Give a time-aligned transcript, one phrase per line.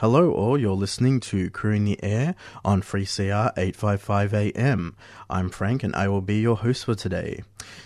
[0.00, 0.56] Hello, all.
[0.56, 4.96] You're listening to Crew in the Air on 3CR 855 AM.
[5.28, 7.42] I'm Frank, and I will be your host for today.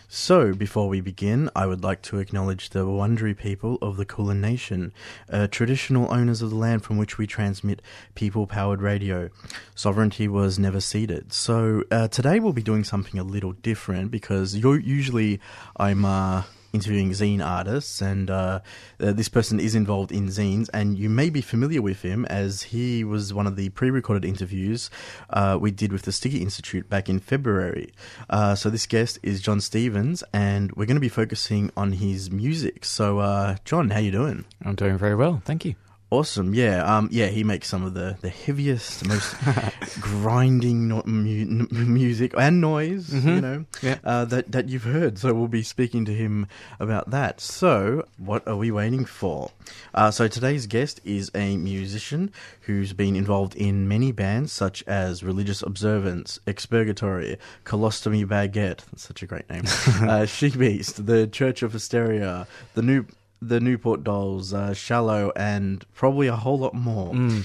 [0.06, 4.40] So, before we begin, I would like to acknowledge the Wurundjeri people of the Kulin
[4.40, 4.92] Nation,
[5.28, 7.82] uh, traditional owners of the land from which we transmit
[8.14, 9.28] people-powered radio.
[9.74, 11.32] Sovereignty was never ceded.
[11.32, 15.40] So, uh, today we'll be doing something a little different because usually
[15.78, 16.04] I'm.
[16.04, 16.44] Uh,
[16.74, 18.60] interviewing zine artists, and uh,
[19.00, 22.64] uh, this person is involved in zines, and you may be familiar with him as
[22.64, 24.90] he was one of the pre-recorded interviews
[25.30, 27.92] uh, we did with the Sticky Institute back in February.
[28.28, 32.30] Uh, so this guest is John Stevens, and we're going to be focusing on his
[32.30, 32.84] music.
[32.84, 34.44] So, uh, John, how you doing?
[34.64, 35.76] I'm doing very well, thank you.
[36.14, 37.26] Awesome, yeah, um, yeah.
[37.26, 39.34] He makes some of the, the heaviest, most
[40.00, 43.28] grinding no- mu- music and noise, mm-hmm.
[43.28, 43.98] you know, yeah.
[44.04, 45.18] uh, that that you've heard.
[45.18, 46.46] So we'll be speaking to him
[46.78, 47.40] about that.
[47.40, 49.50] So, what are we waiting for?
[49.92, 55.24] Uh, so today's guest is a musician who's been involved in many bands such as
[55.24, 58.84] Religious Observance, Expurgatory, Colostomy Baguette.
[58.86, 59.64] That's such a great name.
[60.08, 63.04] uh, She Beast, the Church of Hysteria, the new
[63.48, 67.12] the Newport Dolls, uh, Shallow, and probably a whole lot more.
[67.12, 67.44] Mm.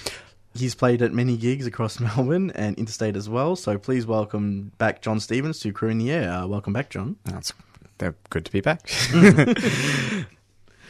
[0.55, 3.55] He's played at many gigs across Melbourne and interstate as well.
[3.55, 6.31] So please welcome back John Stevens to Crew in the Air.
[6.31, 7.17] Uh, welcome back, John.
[7.25, 7.53] That's
[7.99, 8.89] they're good to be back.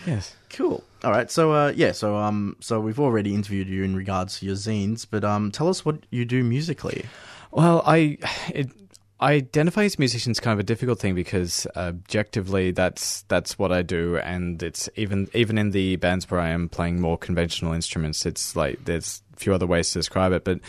[0.06, 0.36] yes.
[0.50, 0.84] Cool.
[1.04, 1.30] All right.
[1.30, 1.92] So uh, yeah.
[1.92, 2.56] So um.
[2.60, 6.06] So we've already interviewed you in regards to your zines, but um, tell us what
[6.12, 7.06] you do musically.
[7.52, 8.18] Well, I
[8.50, 8.89] it, I
[9.22, 13.60] identify as a musician is kind of a difficult thing because uh, objectively that's that's
[13.60, 17.18] what I do, and it's even even in the bands where I am playing more
[17.18, 20.60] conventional instruments, it's like there's a few other ways to describe it, but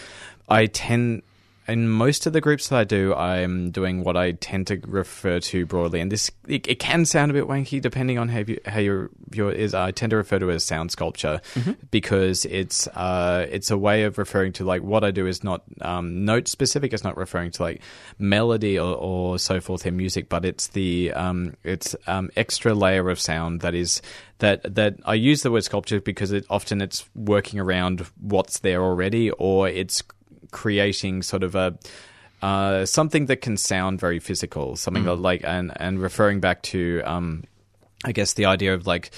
[0.48, 1.22] I tend
[1.70, 5.41] in most of the groups that I do, I'm doing what I tend to refer
[5.41, 8.60] to broadly, and this it, it can sound a bit wanky depending on how, you,
[8.66, 9.72] how your viewer is.
[9.72, 11.72] I tend to refer to it as sound sculpture mm-hmm.
[11.91, 15.62] because it's uh, it's a way of referring to like what I do is not
[15.81, 16.92] um, note specific.
[16.92, 17.82] It's not referring to like
[18.19, 23.08] melody or, or so forth in music, but it's the um, it's um, extra layer
[23.08, 24.02] of sound that is
[24.38, 28.82] that that I use the word sculpture because it often it's working around what's there
[28.82, 30.02] already, or it's
[30.50, 31.78] creating sort of a
[32.43, 35.21] uh, something that can sound very physical, something mm.
[35.21, 37.44] like and and referring back to um,
[38.05, 39.11] I guess the idea of like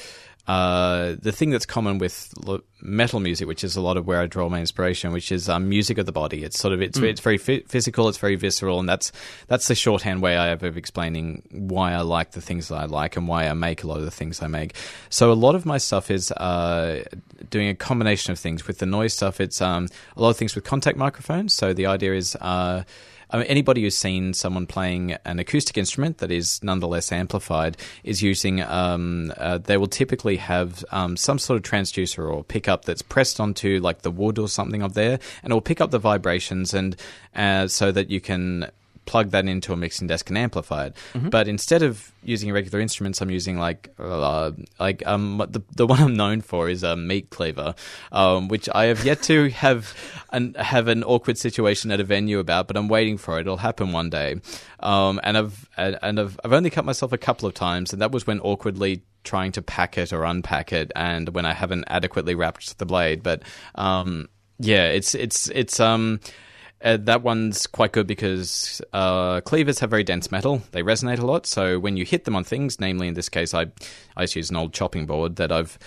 [0.49, 2.35] uh, the thing that's common with
[2.81, 5.69] metal music, which is a lot of where I draw my inspiration, which is um,
[5.69, 6.43] music of the body.
[6.43, 7.05] It's sort of it's mm.
[7.05, 9.13] it's very physical, it's very visceral, and that's
[9.47, 12.87] that's the shorthand way I have of explaining why I like the things that I
[12.87, 14.75] like and why I make a lot of the things I make.
[15.11, 17.05] So a lot of my stuff is uh,
[17.49, 18.67] doing a combination of things.
[18.67, 21.55] With the noise stuff, it's um, a lot of things with contact microphones.
[21.55, 22.37] So the idea is.
[22.41, 22.83] Uh,
[23.33, 28.23] I mean, anybody who's seen someone playing an acoustic instrument that is nonetheless amplified is
[28.23, 28.61] using.
[28.61, 33.41] Um, uh, they will typically have um, some sort of transducer or pickup that's pressed
[33.41, 36.75] onto like the wood or something of there, and it will pick up the vibrations
[36.75, 36.95] and
[37.35, 38.71] uh, so that you can
[39.05, 40.97] plug that into a mixing desk and amplify it.
[41.15, 41.29] Mm-hmm.
[41.29, 46.01] But instead of using regular instruments, I'm using like uh, like um the the one
[46.01, 47.75] I'm known for is a meat cleaver,
[48.11, 49.95] um, which I have yet to have
[50.31, 53.43] an have an awkward situation at a venue about, but I'm waiting for it.
[53.43, 54.41] It'll happen one day.
[54.81, 58.13] Um, and I've and I've I've only cut myself a couple of times, and that
[58.13, 62.35] was when awkwardly trying to pack it or unpack it, and when I haven't adequately
[62.35, 63.23] wrapped the blade.
[63.23, 63.43] But
[63.75, 66.21] um, yeah, it's it's it's um
[66.83, 70.63] uh, that one's quite good because uh, cleavers have very dense metal.
[70.73, 71.47] They resonate a lot.
[71.47, 73.67] So when you hit them on things, namely in this case, I
[74.17, 75.79] I just used an old chopping board that I've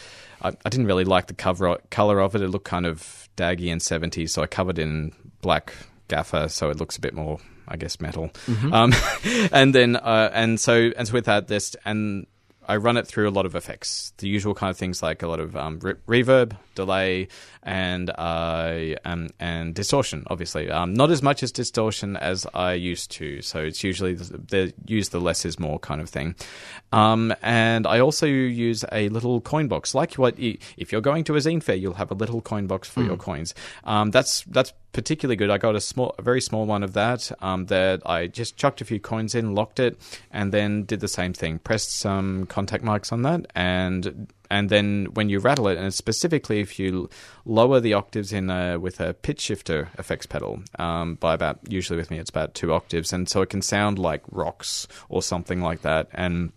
[0.42, 2.42] I, I didn't really like the cover color of it.
[2.42, 5.12] It looked kind of daggy and 70s, so I covered in
[5.42, 5.74] black
[6.08, 8.30] gaffer, so it looks a bit more, I guess, metal.
[8.46, 8.74] Mm-hmm.
[8.74, 8.94] Um,
[9.52, 12.28] and then uh, and so and so with that, this and
[12.68, 15.28] I run it through a lot of effects, the usual kind of things like a
[15.28, 17.28] lot of um, re- reverb, delay,
[17.64, 20.24] and uh, um, and distortion.
[20.28, 23.42] Obviously, um, not as much as distortion as I used to.
[23.42, 26.36] So it's usually the, use the less is more kind of thing.
[26.92, 31.24] Um, and I also use a little coin box, like what you, if you're going
[31.26, 33.08] to a zine fair, you'll have a little coin box for mm.
[33.08, 33.54] your coins.
[33.84, 35.50] Um, that's that's particularly good.
[35.50, 38.80] I got a small, a very small one of that um, that I just chucked
[38.80, 40.00] a few coins in, locked it,
[40.32, 41.60] and then did the same thing.
[41.60, 46.60] Pressed some contact mics on that, and and then when you rattle it, and specifically
[46.60, 47.10] if you
[47.46, 51.98] lower the octaves in a, with a pitch shifter effects pedal um, by about usually
[51.98, 55.62] with me it's about two octaves, and so it can sound like rocks or something
[55.62, 56.52] like that, and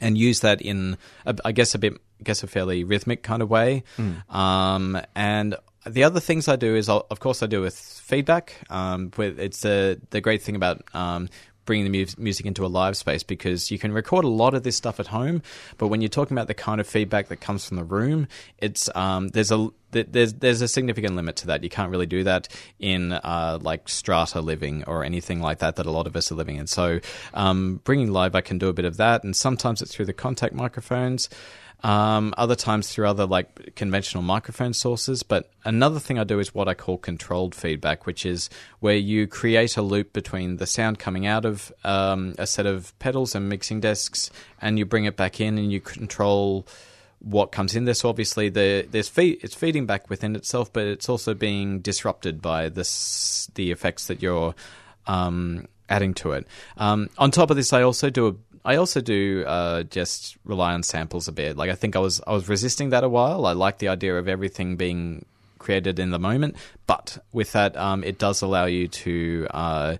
[0.00, 3.40] and use that in, a, I guess, a bit, I guess, a fairly rhythmic kind
[3.40, 3.84] of way.
[4.28, 5.54] Um, and
[5.86, 8.54] the other things I do is, I'll, of course, I do with feedback.
[8.68, 11.28] Um, with, it's the the great thing about um,
[11.64, 14.62] bringing the mu- music into a live space because you can record a lot of
[14.62, 15.42] this stuff at home,
[15.78, 18.28] but when you're talking about the kind of feedback that comes from the room,
[18.58, 21.62] it's um, there's a there's there's a significant limit to that.
[21.62, 22.48] You can't really do that
[22.78, 26.34] in uh, like strata living or anything like that that a lot of us are
[26.34, 26.66] living in.
[26.66, 27.00] So
[27.34, 30.12] um, bringing live, I can do a bit of that, and sometimes it's through the
[30.12, 31.28] contact microphones.
[31.84, 35.24] Um, other times through other like conventional microphone sources.
[35.24, 39.26] But another thing I do is what I call controlled feedback, which is where you
[39.26, 43.48] create a loop between the sound coming out of um, a set of pedals and
[43.48, 44.30] mixing desks,
[44.60, 46.66] and you bring it back in, and you control
[47.18, 47.94] what comes in there.
[47.94, 52.40] So obviously, the, there's feed, it's feeding back within itself, but it's also being disrupted
[52.40, 54.54] by this the effects that you're
[55.06, 56.46] um, adding to it.
[56.76, 60.72] Um, on top of this, I also do a I also do uh, just rely
[60.72, 61.56] on samples a bit.
[61.56, 63.46] Like I think I was I was resisting that a while.
[63.46, 65.24] I like the idea of everything being
[65.58, 66.56] created in the moment,
[66.86, 69.46] but with that, um, it does allow you to.
[69.50, 69.96] Uh,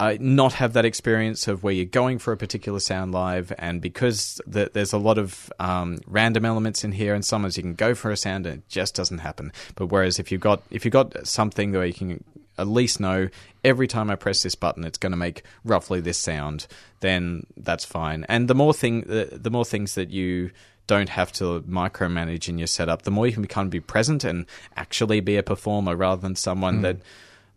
[0.00, 3.82] uh, not have that experience of where you're going for a particular sound live, and
[3.82, 7.74] because the, there's a lot of um, random elements in here, and sometimes you can
[7.74, 9.52] go for a sound and it just doesn't happen.
[9.74, 12.24] But whereas if you've got if you've got something where you can
[12.58, 13.28] at least know
[13.64, 16.66] every time I press this button, it's going to make roughly this sound,
[17.00, 18.24] then that's fine.
[18.28, 20.50] And the more thing the, the more things that you
[20.86, 24.46] don't have to micromanage in your setup, the more you can become be present and
[24.76, 26.82] actually be a performer rather than someone mm.
[26.82, 26.96] that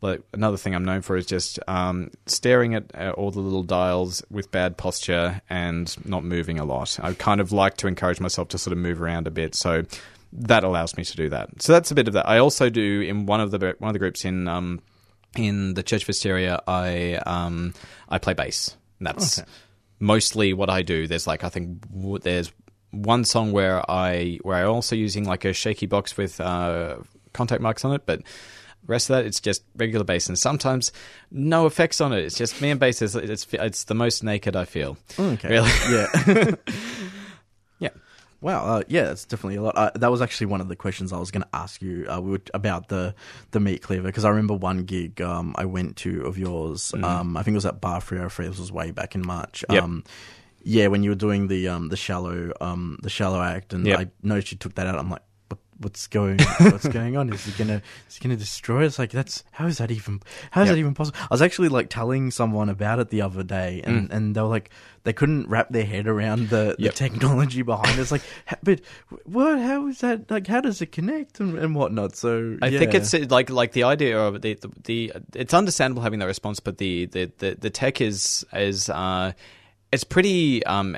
[0.03, 3.63] like another thing I'm known for is just um, staring at, at, all the little
[3.63, 6.99] dials with bad posture and not moving a lot.
[7.01, 9.83] I kind of like to encourage myself to sort of move around a bit, so
[10.35, 11.61] that allows me to do that.
[11.61, 12.27] So that's a bit of that.
[12.27, 14.81] I also do in one of the one of the groups in um,
[15.35, 16.61] in the Church of Hysteria.
[16.67, 17.73] I um,
[18.09, 18.75] I play bass.
[18.99, 19.49] That's okay.
[19.99, 21.07] mostly what I do.
[21.07, 22.51] There's like I think w- there's
[22.91, 26.97] one song where I where I'm also using like a shaky box with uh,
[27.33, 28.21] contact marks on it, but
[28.87, 30.91] rest of that, it's just regular bass, and sometimes
[31.31, 32.23] no effects on it.
[32.23, 33.01] It's just me and bass.
[33.01, 34.97] It's it's, it's the most naked I feel.
[35.19, 35.49] Okay.
[35.49, 35.71] Really?
[35.89, 36.55] Yeah.
[38.43, 38.65] Wow.
[38.65, 39.77] Uh, yeah, that's definitely a lot.
[39.77, 42.19] Uh, that was actually one of the questions I was going to ask you uh,
[42.19, 43.15] we about the
[43.51, 46.91] the meat cleaver because I remember one gig um, I went to of yours.
[46.93, 47.03] Mm.
[47.03, 48.47] Um, I think it was at Bar 303.
[48.49, 49.63] This was way back in March.
[49.69, 49.81] Yep.
[49.83, 50.03] Um,
[50.61, 53.99] yeah, when you were doing the um, the shallow um, the shallow act, and Yep.
[53.99, 54.99] I noticed you took that out.
[54.99, 55.23] I'm like,
[55.79, 57.31] what's going what's going on?
[57.31, 58.97] Is he gonna is he gonna destroy us?
[58.99, 60.21] Like that's how is that even
[60.51, 60.75] how is Yep.
[60.75, 61.17] that even possible?
[61.21, 64.13] I was actually like telling someone about it the other day, and, Mm.
[64.15, 64.69] and they were like
[65.03, 68.01] they couldn't wrap their head around the, the technology behind it.
[68.01, 68.21] It's like,
[68.63, 68.79] but
[69.25, 69.59] what?
[69.59, 70.31] How is that?
[70.31, 72.15] Like, how does it connect and, and whatnot?
[72.15, 76.01] So I think it's uh, like like the idea of the, the the it's understandable
[76.03, 79.33] having that response, but the the the, the tech is is uh,
[79.91, 80.95] it's pretty um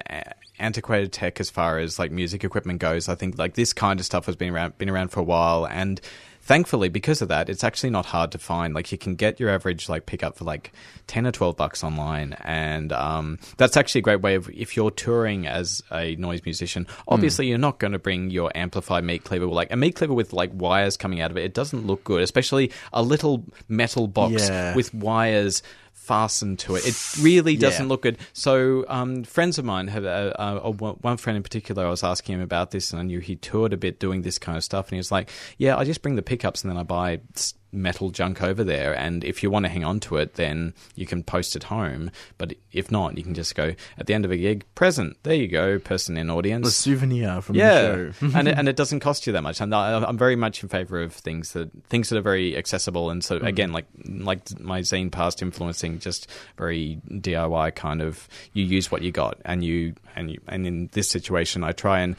[0.60, 3.10] antiquated tech as far as like music equipment goes.
[3.10, 5.68] I think like this kind of stuff has been around been around for a while
[5.68, 6.00] and.
[6.48, 8.76] Thankfully, because of that, it's actually not hard to find.
[8.76, 10.72] Like you can get your average like pickup for like
[11.08, 14.92] ten or twelve bucks online, and um, that's actually a great way of if you're
[14.92, 16.86] touring as a noise musician.
[17.08, 20.34] Obviously, you're not going to bring your amplified meat cleaver like a meat cleaver with
[20.34, 21.46] like wires coming out of it.
[21.46, 24.76] It doesn't look good, especially a little metal box Yeah.
[24.76, 25.64] with wires
[26.08, 26.86] fastened to it.
[26.88, 27.90] It really doesn't Yeah.
[27.90, 28.18] look good.
[28.34, 31.86] So, um, friends of mine have uh, uh, one friend in particular.
[31.86, 34.38] I was asking him about this, and I knew he toured a bit doing this
[34.38, 34.86] kind of stuff.
[34.88, 37.54] And he was like, "Yeah, I just bring the pickups, and then I buy s-
[37.72, 38.98] metal junk over there.
[38.98, 42.12] And if you want to hang on to it, then you can post it home.
[42.38, 45.18] But if not, you can just go at the end of a gig, present.
[45.24, 46.68] There you go, person in audience.
[46.68, 48.28] a souvenir from yeah, the show.
[48.38, 49.62] and it, and it doesn't cost you that much.
[49.62, 53.24] And I'm very much in favor of things that things that are very accessible and
[53.24, 53.48] so mm.
[53.48, 58.28] again, like like my zine past influencing, just very DIY kind of.
[58.54, 62.02] You use what you got, and you and you and in this situation, I try
[62.02, 62.16] and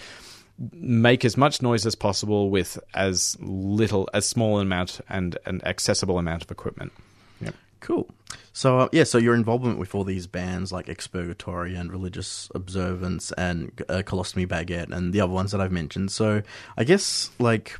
[0.73, 6.19] make as much noise as possible with as little, as small amount and an accessible
[6.19, 6.93] amount of equipment.
[7.41, 7.55] Yep.
[7.81, 8.09] Cool.
[8.53, 13.33] So uh, yeah, so your involvement with all these bands like Expurgatory and Religious Observance
[13.33, 16.11] and uh, Colostomy Baguette and the other ones that I've mentioned.
[16.11, 16.43] So
[16.77, 17.77] I guess like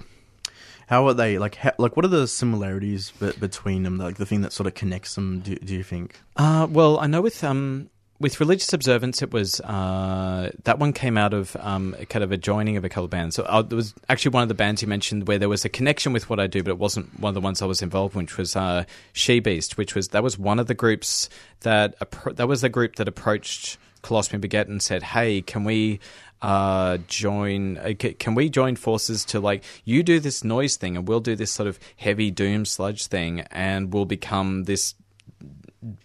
[0.87, 3.99] how are they like how, like what are the similarities be- between them?
[3.99, 5.41] Like the thing that sort of connects them.
[5.41, 6.21] Do, do you think?
[6.37, 11.19] Uh, well, I know with um, with religious observance, it was uh, that one came
[11.19, 13.37] out of um, kind of a joining of a couple of bands.
[13.37, 15.69] So uh, there was actually one of the bands you mentioned where there was a
[15.69, 18.15] connection with what I do, but it wasn't one of the ones I was involved
[18.15, 21.29] in, which was uh, She Beast, which was that was one of the groups
[21.61, 21.97] that
[22.37, 26.01] that was the group that approached Colostomy Baguette and said, "Hey, can we?"
[26.43, 30.95] uh join uh, ca- can we join forces to like you do this noise thing
[30.95, 34.95] and we'll do this sort of heavy doom sludge thing and we'll become this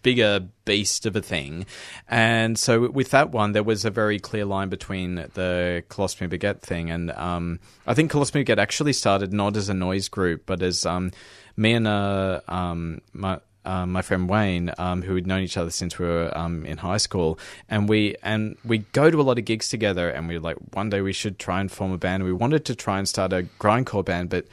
[0.04, 1.66] bigger beast of a thing.
[2.08, 6.62] And so with that one, there was a very clear line between the Colostomy Baguette
[6.62, 6.92] thing.
[6.92, 10.86] And um, I think Colostomy Baguette actually started not as a noise group, but as
[10.86, 11.12] um,
[11.58, 15.70] me and uh, um, my, uh, my friend Wayne, um, who had known each other
[15.70, 17.38] since we were um, in high school,
[17.70, 20.58] and we and we go to a lot of gigs together, and we were like,
[20.74, 22.24] one day we should try and form a band.
[22.24, 24.46] We wanted to try and start a grindcore band, but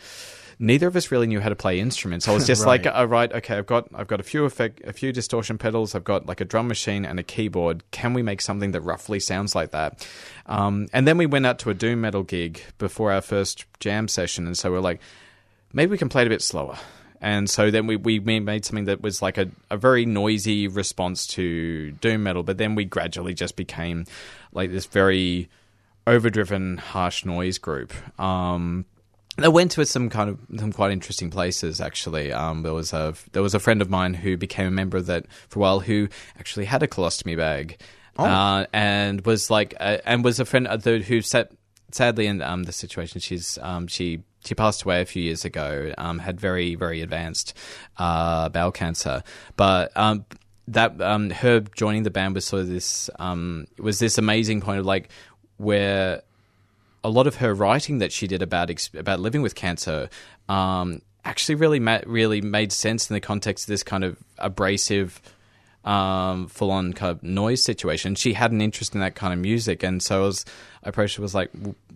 [0.58, 2.26] neither of us really knew how to play instruments.
[2.28, 2.84] I was just Right.
[2.84, 5.94] like, oh, right, okay, I've got I've got a few effect, a few distortion pedals,
[5.94, 7.82] I've got like a drum machine and a keyboard.
[7.90, 10.06] Can we make something that roughly sounds like that?
[10.46, 14.08] Um, and then we went out to a doom metal gig before our first jam
[14.08, 15.00] session, and so we're like,
[15.72, 16.76] maybe we can play it a bit slower.
[17.20, 21.26] And so then we, we made something that was like a, a very noisy response
[21.28, 24.04] to doom metal, but then we gradually just became
[24.52, 25.48] like this very
[26.06, 27.92] overdriven, harsh noise group.
[28.20, 28.84] Um,
[29.44, 31.80] I went to some kind of some quite interesting places.
[31.80, 34.96] Actually, um, there was a there was a friend of mine who became a member
[34.96, 37.80] of that for a while, who actually had a colostomy bag,
[38.18, 41.52] uh, and was like, uh, and was a friend of the, who sat
[41.92, 43.20] sadly in um, the situation.
[43.20, 45.92] She's um, she she passed away a few years ago.
[45.96, 47.54] Um, had very very advanced
[47.96, 49.22] uh, bowel cancer,
[49.56, 50.24] but um,
[50.66, 54.80] that um, her joining the band was sort of this um, was this amazing point
[54.80, 55.10] of like
[55.56, 56.22] where
[57.04, 60.08] a lot of her writing that she did about about living with cancer
[60.48, 65.20] um, actually really ma- really made sense in the context of this kind of abrasive,
[65.84, 68.14] um, full on kind of noise situation.
[68.14, 70.44] She had an interest in that kind of music, and so I was
[70.84, 71.50] I approached her was like,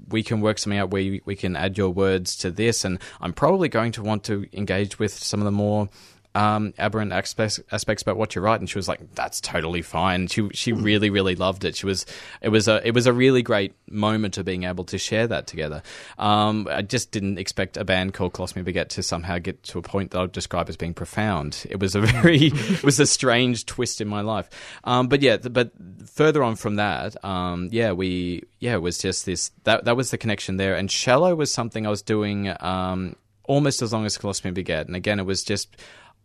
[0.09, 2.99] we can work something out where you, we can add your words to this, and
[3.21, 5.89] I'm probably going to want to engage with some of the more
[6.35, 10.27] um, aberrant aspects, aspects about what you write, and she was like, "That's totally fine."
[10.29, 11.77] She she really really loved it.
[11.77, 12.07] She was
[12.41, 15.47] it was a it was a really great moment of being able to share that
[15.47, 15.83] together.
[16.19, 19.83] Um, I just didn't expect a band called Colostomy Baguette to somehow get to a
[19.83, 21.67] point that I'd describe as being profound.
[21.69, 24.49] It was a very it was a strange twist in my life.
[24.85, 25.73] Um, but yeah, but
[26.07, 30.11] further on from that, um, yeah, we yeah it was just this that that was
[30.11, 32.55] the connection there, and shallow was something I was doing.
[32.61, 35.77] Um, almost as long as Colostomy Baguette, and again, it was just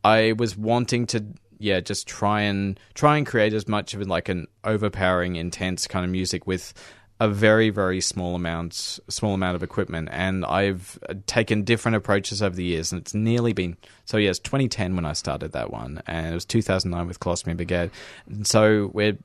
[0.03, 1.25] I was wanting to
[1.59, 6.05] yeah just try and try and create as much of like an overpowering intense kind
[6.05, 6.73] of music with
[7.19, 10.09] a very very small amount small amount of equipment.
[10.11, 14.95] And I've taken different approaches over the years and it's nearly been so it's 2010
[14.95, 17.91] when I started that one and it was 2009 with Colostomy Baguette
[18.27, 19.17] and so we're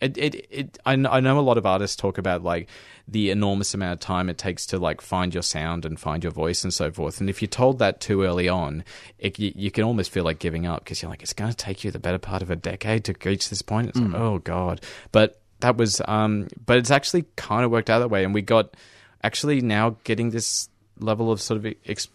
[0.00, 2.68] it, it, it I, I know a lot of artists talk about like
[3.08, 6.32] the enormous amount of time it takes to like find your sound and find your
[6.32, 7.20] voice and so forth.
[7.20, 8.84] And if you're told that too early on
[9.18, 11.56] it, you, you can almost feel like giving up because you're like it's going to
[11.56, 13.88] take you the better part of a decade to reach this point.
[13.88, 14.80] It's like oh god.
[15.12, 18.42] But that was um but it's actually kind of worked out that way and we
[18.42, 18.76] got
[19.22, 22.08] actually now getting this level of sort of ex-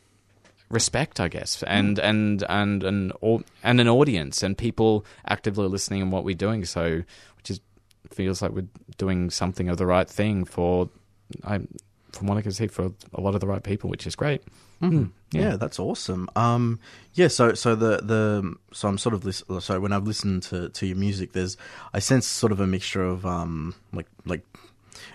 [0.71, 3.13] respect, I guess, and and and and
[3.63, 6.65] and an audience and people actively listening and what we're doing.
[6.65, 7.03] So,
[7.37, 7.59] which is
[8.13, 10.89] feels like we're doing something of the right thing for,
[11.43, 11.59] I,
[12.11, 14.41] from what I can see, for a lot of the right people, which is great.
[14.81, 15.57] Mm, Yeah.
[15.57, 16.27] that's awesome.
[16.35, 16.79] Um,
[17.13, 20.69] yeah, so so the the so I'm sort of lis- so when I've listened to,
[20.69, 21.55] to your music, there's
[21.93, 24.43] I sense sort of a mixture of um like like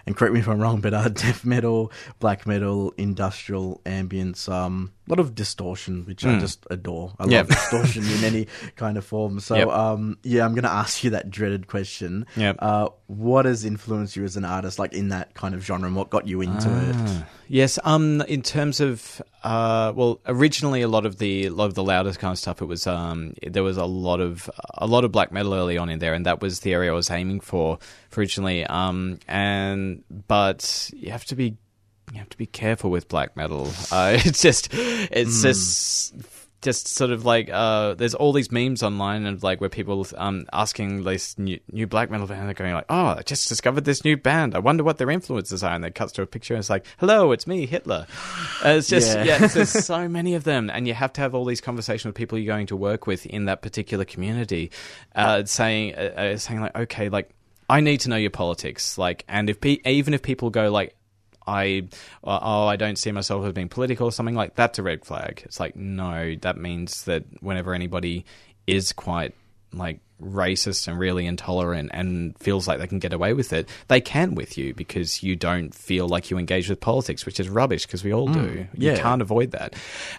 [0.06, 4.92] and correct me if I'm wrong, but uh, death metal, black metal, industrial ambience, um,
[5.06, 7.12] a lot of distortion, which I just adore.
[7.18, 7.38] I Yeah.
[7.38, 8.46] love distortion in any
[8.76, 9.38] kind of form.
[9.40, 9.68] So, Yep.
[9.68, 12.26] um, yeah, I'm going to ask you that dreaded question.
[12.36, 12.56] Yep.
[12.58, 15.94] Uh, what has influenced you as an artist, like in that kind of genre, and
[15.96, 16.96] what got you into it?
[17.48, 21.74] Yes, um, in terms of uh, well, originally a lot of the a lot of
[21.74, 22.60] the loudest kind of stuff.
[22.60, 25.88] It was um, there was a lot of a lot of black metal early on
[25.88, 27.78] in there, and that was the area I was aiming for,
[28.10, 28.66] for originally.
[28.66, 31.56] Um, and but you have to be
[32.12, 33.70] you have to be careful with black metal.
[33.90, 36.14] Uh, it's just it's just
[36.62, 40.46] just sort of like uh, there's all these memes online of like where people um
[40.52, 44.04] asking this new, new black metal band, they're going like, oh, I just discovered this
[44.04, 44.54] new band.
[44.54, 46.84] I wonder what their influences are, and they cuts to a picture and it's like,
[46.98, 48.06] hello, it's me, Hitler.
[48.64, 49.24] Uh, it's just Yeah.
[49.24, 52.06] yeah, it's, there's so many of them, and you have to have all these conversations
[52.06, 54.70] with people you're going to work with in that particular community,
[55.14, 57.30] uh, saying uh, uh, saying like, okay, like
[57.68, 60.94] I need to know your politics, like, and if pe- even if people go like.
[61.46, 61.88] I
[62.24, 65.04] uh, oh I don't see myself as being political or something like that's a red
[65.04, 65.42] flag.
[65.44, 68.24] It's like no, that means that whenever anybody
[68.66, 69.34] is quite
[69.72, 74.00] like racist and really intolerant and feels like they can get away with it, they
[74.00, 77.86] can with you because you don't feel like you engage with politics, which is rubbish
[77.86, 78.66] because we all do.
[78.74, 78.98] You yeah.
[78.98, 79.74] can't avoid that.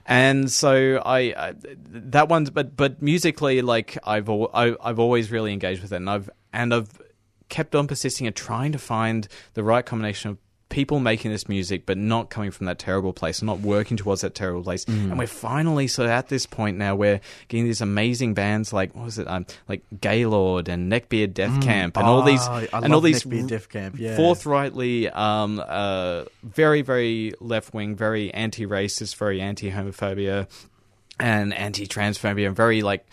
[0.06, 1.54] And so I, I
[1.90, 5.98] that one, but but musically, like I've al- I, I've always really engaged with it,
[5.98, 7.02] and I've and I've
[7.50, 10.38] kept on persisting and trying to find the right combination of
[10.70, 14.36] people making this music, but not coming from that terrible place, not working towards that
[14.36, 14.86] terrible place.
[14.86, 15.12] Mm.
[15.12, 18.94] And we're finally sort of at this point now where getting these amazing bands like
[18.96, 22.80] what was it, um, like Gaylord and Neckbeard Death Camp and all these Ah, I
[22.84, 24.16] and all these Neckbeard Death Camp, yeah.
[24.16, 30.48] forthrightly um, uh, very very left wing, very anti racist, very anti homophobia
[31.20, 33.06] and anti transphobia, and very like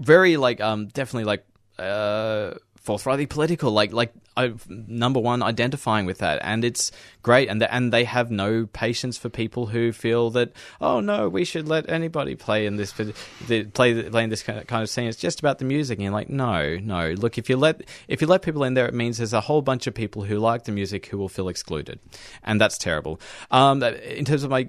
[0.00, 1.44] very like um definitely like
[1.78, 2.54] uh
[2.88, 6.38] forthrightly political like like I, number one identifying with that.
[6.42, 6.90] And it's
[7.22, 11.28] great and the, and they have no patience for people who feel that oh no
[11.28, 14.82] we should let anybody play in this the, play play in this kind of, kind
[14.82, 15.06] of scene.
[15.06, 17.10] It's just about the music and you're like no no.
[17.10, 19.60] Look if you let if you let people in there it means there's a whole
[19.60, 22.00] bunch of people who like the music who will feel excluded.
[22.42, 23.20] And that's terrible.
[23.50, 24.66] Um in terms of my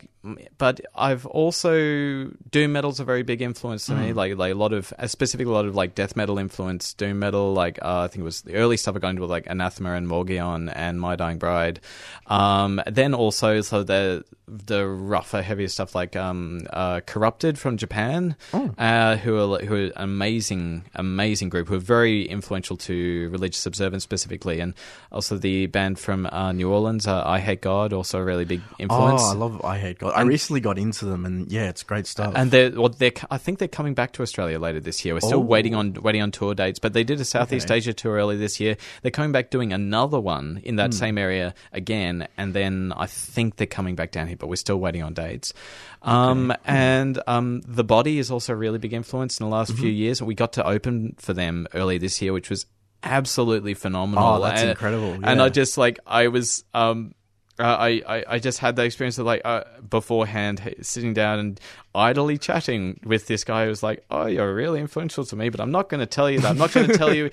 [0.58, 4.12] but I've also doom metal's a very big influence to me.
[4.12, 7.54] Like like a lot of specifically a lot of like death metal influence doom metal
[7.54, 10.68] like uh, think it was the early stuff I got into like Anathema and Morgion
[10.70, 11.80] and My Dying Bride.
[12.28, 18.36] Um, then also so the the rougher, heavier stuff like um, uh, Corrupted from Japan,
[18.80, 23.66] uh, who are who are an amazing, amazing group who are very influential to religious
[23.68, 24.74] observance specifically, and
[25.12, 29.22] also the band from uh, New Orleans, uh, Eyehategod, also a really big influence.
[29.24, 30.14] Oh, I love Eyehategod.
[30.16, 32.34] I recently got into them, and yeah, it's great stuff.
[32.36, 35.14] And they're, well, they're, I think they're coming back to Australia later this year.
[35.14, 35.46] We're still Oh.
[35.46, 37.78] waiting on waiting on tour dates, but they did a Southeast Okay.
[37.78, 38.78] Asia tour early this year.
[39.02, 40.78] They're coming back doing another one in Hmm.
[40.78, 44.56] that same area again, and then I think they're coming back down here, but we're
[44.56, 45.54] still waiting on dates.
[46.02, 49.82] Um, And um, the Body is also a really big influence in the last Mm-hmm.
[49.82, 50.22] few years.
[50.22, 52.66] We got to open for them early this year, which was
[53.04, 54.24] absolutely phenomenal.
[54.24, 55.42] Oh, that's And- incredible, And.
[55.42, 56.64] I just like I was.
[56.74, 57.14] Um,
[57.58, 61.60] uh, I, I, I just had the experience of like uh, beforehand sitting down and
[61.94, 65.60] idly chatting with this guy who was like, "Oh, you're really influential to me, but
[65.60, 66.52] I'm not going to tell you that.
[66.52, 67.32] I'm not going to tell you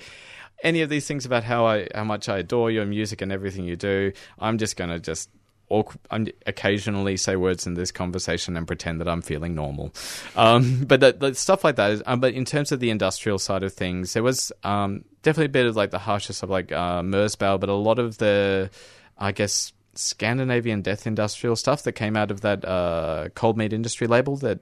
[0.63, 3.65] any of these things about how I how much I adore your music and everything
[3.65, 4.11] you do.
[4.39, 5.29] I'm just going to just."
[5.69, 9.93] Awk- I'm occasionally say words in this conversation and pretend that I'm feeling normal,
[10.37, 11.91] um, but stuff like that.
[11.91, 15.47] Is, um, but in terms of the industrial side of things, there was um, definitely
[15.47, 18.69] a bit of like the harsher of like uh, Merzbow, but a lot of the,
[19.17, 24.07] I guess, Scandinavian death industrial stuff that came out of that uh, cold meat industry
[24.07, 24.59] label that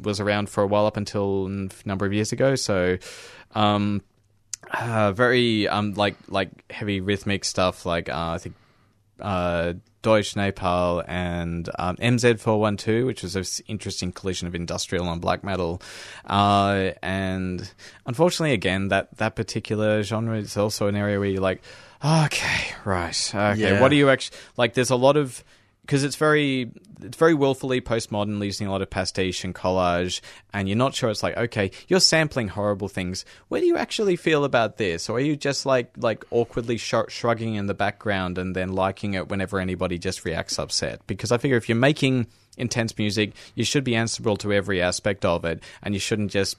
[0.00, 2.54] was around for a while up until a number of years ago.
[2.54, 2.96] So,
[3.54, 4.00] um,
[4.72, 8.54] uh, very um, like like heavy rhythmic stuff, like uh, I think
[9.20, 15.42] uh, Deutsch Nepal and um, MZ412, which was an interesting collision of industrial and black
[15.42, 15.80] metal.
[16.24, 17.70] Uh, and
[18.06, 21.62] unfortunately, again, that, that particular genre is also an area where you're like,
[22.04, 23.80] okay, right, okay, Yeah.
[23.80, 24.74] what do you actually like?
[24.74, 25.42] There's a lot of
[25.82, 26.70] because it's very
[27.02, 30.20] it's very willfully postmodern, using a lot of pastiche and collage,
[30.52, 31.10] and you're not sure.
[31.10, 33.24] It's like, okay, you're sampling horrible things.
[33.48, 36.94] Where do you actually feel about this, or are you just like like awkwardly sh-
[37.08, 41.06] shrugging in the background and then liking it whenever anybody just reacts upset?
[41.06, 45.24] Because I figure if you're making intense music, you should be answerable to every aspect
[45.24, 46.56] of it, and you shouldn't just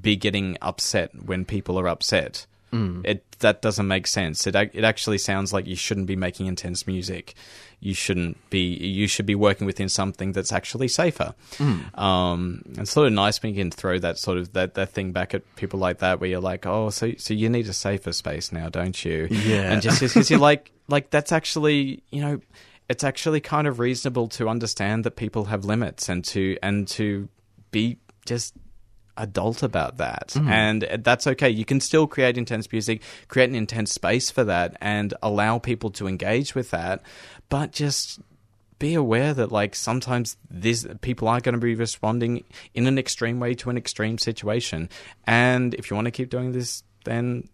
[0.00, 2.46] be getting upset when people are upset.
[3.04, 4.46] It that doesn't make sense.
[4.46, 7.34] It it actually sounds like you shouldn't be making intense music.
[7.80, 8.74] You shouldn't be.
[8.76, 11.34] You should be working within something that's actually safer.
[11.94, 15.12] Um, it's sort of nice when you can throw that sort of that, that thing
[15.12, 18.12] back at people like that, where you're like, oh, so so you need a safer
[18.12, 19.28] space now, don't you?
[19.30, 19.72] Yeah.
[19.72, 22.40] and just because you're like like that's actually you know
[22.90, 27.28] it's actually kind of reasonable to understand that people have limits and to and to
[27.70, 28.54] be just
[29.16, 30.34] adult about that.
[30.50, 31.50] And that's okay.
[31.50, 35.90] You can still create intense music create an intense space for that and allow people
[35.90, 37.02] to engage with that.
[37.48, 38.20] But just
[38.78, 42.44] be aware that like sometimes this people are going to be responding
[42.74, 44.88] in an extreme way to an extreme situation.
[45.26, 47.48] And if you want to keep doing this then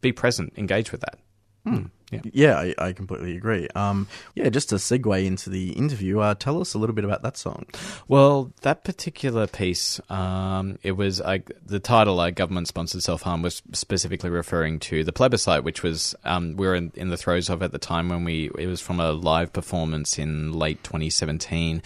[0.00, 0.52] be present.
[0.56, 1.18] Engage with that.
[1.64, 1.86] Hmm.
[2.10, 3.68] Yeah yeah, I, I completely agree.
[3.74, 7.22] Um, yeah, just to segue into the interview, uh, tell us a little bit about
[7.22, 7.66] that song.
[8.06, 13.42] Well, that particular piece, um, it was uh, the title, uh, "Government Sponsored Self Harm,"
[13.42, 17.48] was specifically referring to the plebiscite, which was um, we were in, in the throes
[17.48, 21.82] of at the time when we it was from a live performance in late 2017,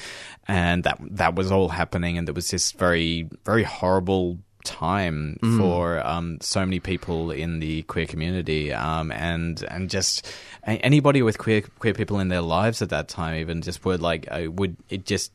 [0.49, 6.07] and that that was all happening, and there was this very very horrible time for
[6.07, 10.27] um, so many people in the queer community, um, and and just
[10.67, 13.99] a- anybody with queer queer people in their lives at that time, even just were
[13.99, 15.33] like, uh, would it just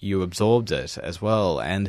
[0.00, 1.88] you absorbed it as well, and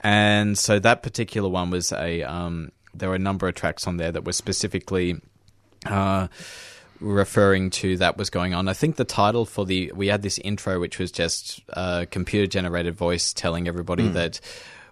[0.00, 3.96] and so that particular one was a um, there were a number of tracks on
[3.96, 5.20] there that were specifically.
[5.86, 6.28] Uh,
[7.00, 8.68] referring to that was going on.
[8.68, 12.46] I think the title for the we had this intro which was just a computer
[12.46, 14.40] generated voice telling everybody that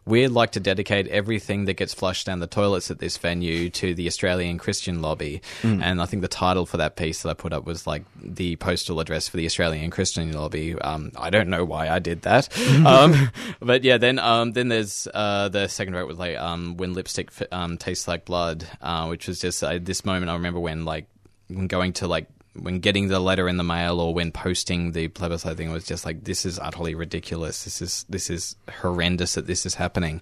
[0.04, 3.94] we'd like to dedicate everything that gets flushed down the toilets at this venue to
[3.94, 5.40] the Australian Christian lobby.
[5.82, 8.56] And I think the title for that piece that I put up was like the
[8.56, 10.74] postal address for the Australian Christian lobby.
[10.76, 12.48] Um, I don't know why I did that,
[12.86, 13.98] um, but yeah.
[13.98, 17.78] Then um, then there's uh, the second vote was like um, when lipstick f- um,
[17.78, 20.30] tastes like blood, uh, which was just uh, this moment.
[20.30, 21.06] I remember when like
[21.48, 25.08] when going to like when getting the letter in the mail or when posting the
[25.08, 27.64] plebiscite thing was just like this is utterly ridiculous.
[27.64, 30.20] This is this is horrendous that this is happening,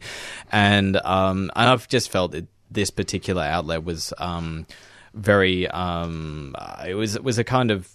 [0.53, 4.66] and um, and I've just felt that this particular outlet was um,
[5.14, 6.55] very um,
[6.87, 7.90] it was it was a kind of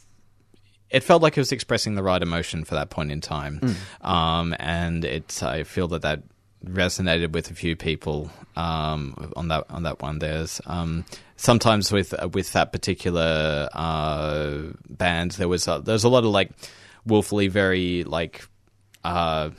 [0.90, 4.56] it felt like it was expressing the right emotion for that point in time, um,
[4.60, 6.24] and it's I feel that that
[6.66, 10.20] resonated with a few people um, on that on that one.
[10.20, 16.10] There's um, sometimes with uh, with that particular uh, band, there was a, there's a
[16.10, 16.52] lot of like
[17.06, 18.48] willfully very like.
[19.04, 19.52] Uh,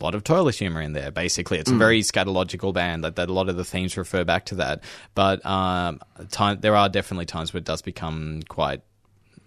[0.00, 1.10] a lot of toilet humor in there.
[1.10, 3.04] Basically, it's a very scatological band.
[3.04, 4.82] That, that a lot of the themes refer back to that.
[5.14, 8.80] But um, time there are definitely times where it does become quite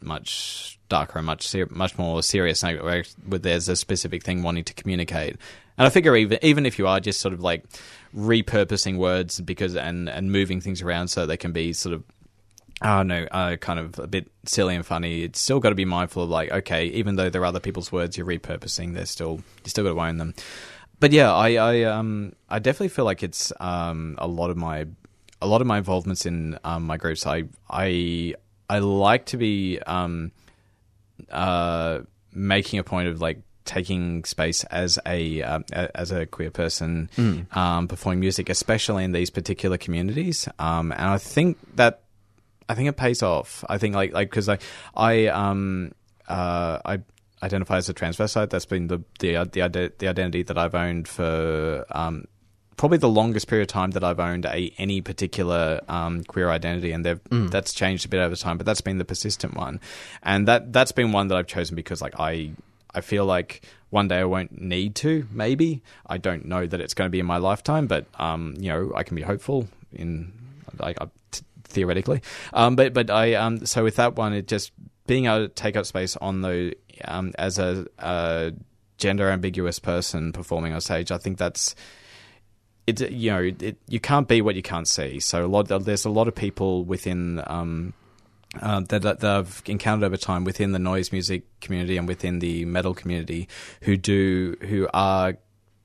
[0.05, 2.63] much darker and much ser- much more serious.
[2.63, 5.37] Like, where where there's a specific thing wanting to communicate.
[5.77, 7.65] And I figure even even if you are just sort of like
[8.15, 12.03] repurposing words because and and moving things around so they can be sort of
[12.81, 15.23] I don't know, uh, kind of a bit silly and funny.
[15.23, 18.17] It's still got to be mindful of like, okay, even though they're other people's words,
[18.17, 18.93] you're repurposing.
[18.93, 20.33] They're still you still got to own them.
[20.99, 24.87] But yeah, I I um I definitely feel like it's um a lot of my
[25.41, 27.25] a lot of my involvements in um, my groups.
[27.25, 28.35] I I
[28.69, 30.31] I like to be um
[31.29, 31.99] uh
[32.33, 37.09] making a point of like taking space as a um, as a queer person
[37.51, 40.47] um, performing music, especially in these particular communities.
[40.59, 42.03] Um, and I think that
[42.69, 43.65] I think it pays off.
[43.67, 44.59] I think like like because I
[44.95, 45.91] I um
[46.27, 46.99] uh I
[47.43, 48.49] identify as a transvestite.
[48.49, 52.25] That's been the the the, the identity that I've owned for um
[52.77, 56.91] probably the longest period of time that I've owned a any particular um, queer identity,
[56.91, 59.79] and they've that's changed a bit over time, but that's been the persistent one,
[60.23, 62.51] and that that's been one that I've chosen because like I
[62.93, 65.27] I feel like one day I won't need to.
[65.31, 68.69] Maybe I don't know that it's going to be in my lifetime, but um, you
[68.69, 70.33] know I can be hopeful in
[70.79, 70.93] I,
[71.31, 72.21] t- theoretically.
[72.53, 74.71] Um, but but I um, so with that one, it just
[75.07, 78.53] being able to take up space on the um, as a, a
[78.97, 81.75] gender ambiguous person performing on stage, I think that's
[82.87, 83.01] it.
[83.11, 85.19] You know, it, you can't be what you can't see.
[85.19, 87.41] So a lot there's a lot of people within.
[87.47, 87.93] Um,
[88.61, 92.63] uh, that, that I've encountered over time within the noise music community and within the
[92.63, 93.49] metal community
[93.81, 95.35] who do who are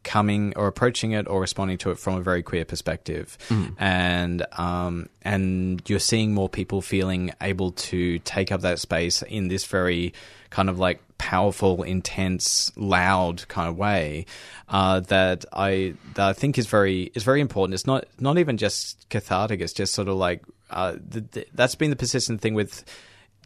[0.03, 3.37] coming or approaching it or responding to it from a very queer perspective,
[3.79, 9.49] and um, and you're seeing more people feeling able to take up that space in
[9.49, 10.13] this very
[10.51, 14.27] kind of like powerful, intense, loud kind of way
[14.69, 17.75] uh, that I that I think is very is very important.
[17.75, 19.61] It's not not even just cathartic.
[19.61, 22.85] It's just sort of like uh, the, the, that's been the persistent thing with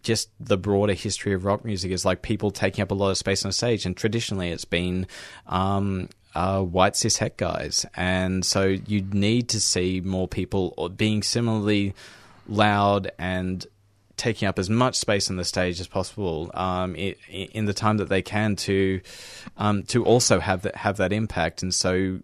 [0.02, 3.16] just the broader history of rock music is like people taking up a lot of
[3.16, 5.06] space on stage, and traditionally it's been
[5.46, 11.22] um, uh, white cis het guys, and so you need to see more people being
[11.22, 11.94] similarly
[12.46, 13.66] loud and
[14.16, 17.98] taking up as much space on the stage as possible um, in, in the time
[17.98, 19.00] that they can to
[19.56, 22.20] um, to also have that have that impact, and so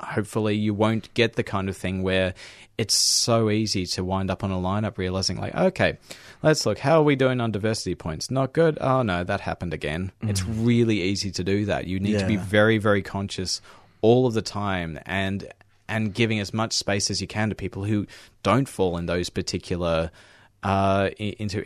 [0.00, 2.34] hopefully you won't get the kind of thing where
[2.78, 5.98] it's so easy to wind up on a lineup realizing like okay
[6.42, 8.30] let's look how are we doing on diversity points?
[8.30, 8.78] Not good?
[8.80, 10.12] Oh no that happened again.
[10.22, 11.86] It's really easy to do that.
[11.86, 13.60] You need to be very very conscious
[14.00, 15.52] all of the time and
[15.88, 18.06] and giving as much space as you can to people who
[18.42, 20.10] don't fall in those particular
[20.64, 21.64] into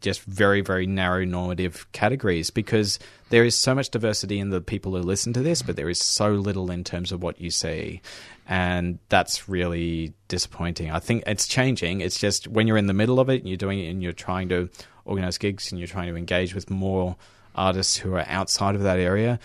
[0.00, 2.98] just very, very narrow normative categories because
[3.30, 5.98] there is so much diversity in the people who listen to this, but there is
[5.98, 8.02] so little in terms of what you see.
[8.46, 10.90] And that's really disappointing.
[10.90, 12.00] I think it's changing.
[12.00, 14.12] It's just when you're in the middle of it and you're doing it and you're
[14.12, 14.68] trying to
[15.04, 17.16] organize gigs and you're trying to engage with more
[17.54, 19.38] artists who are outside of that area,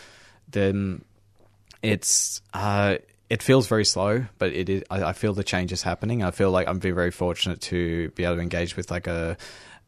[0.50, 1.06] then
[1.82, 2.98] it's uh,
[3.30, 4.84] it feels very slow, but it is.
[4.90, 6.24] I, I feel the change is happening.
[6.24, 9.38] I feel like I'm very very fortunate to be able to engage with like a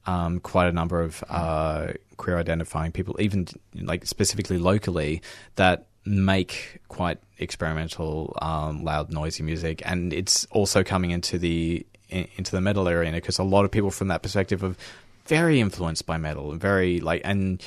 [0.06, 5.22] um, quite a number of uh, queer identifying people, even like specifically locally
[5.56, 12.28] that make quite experimental, um, loud, noisy music, and it's also coming into the in,
[12.38, 14.76] into the metal area because a lot of people from that perspective are
[15.26, 17.62] very influenced by metal, and very like and